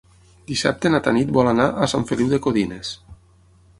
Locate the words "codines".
2.47-2.95